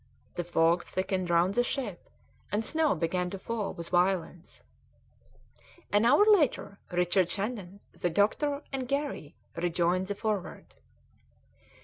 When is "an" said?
5.91-6.05